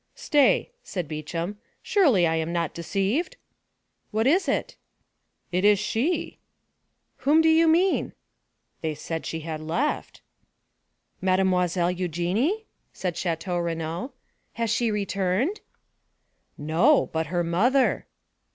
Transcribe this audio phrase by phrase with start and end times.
[0.15, 3.37] "Stay," said Beauchamp, "surely I am not deceived."
[4.09, 4.75] "What is it?"
[5.51, 6.39] "It is she!"
[7.17, 8.13] "Whom do you mean?"
[8.81, 10.23] "They said she had left."
[11.21, 14.11] "Mademoiselle Eugénie?" said Château Renaud;
[14.53, 15.61] "has she returned?"
[16.57, 18.07] "No, but her mother."